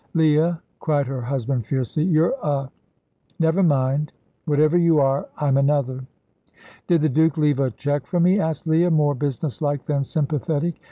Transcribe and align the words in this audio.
"Leah," 0.15 0.59
cried 0.79 1.05
her 1.05 1.21
husband, 1.21 1.63
fiercely, 1.67 2.03
"you're 2.03 2.33
a 2.41 2.67
never 3.37 3.61
mind. 3.61 4.11
Whatever 4.45 4.75
you 4.75 4.97
are, 4.99 5.27
I'm 5.37 5.57
another." 5.57 6.07
"Did 6.87 7.03
the 7.03 7.07
Duke 7.09 7.37
leave 7.37 7.59
a 7.59 7.69
cheque 7.69 8.07
for 8.07 8.19
me?" 8.19 8.39
asked 8.39 8.65
Leah, 8.65 8.89
more 8.89 9.13
business 9.13 9.61
like 9.61 9.85
than 9.85 10.03
sympathetic. 10.03 10.73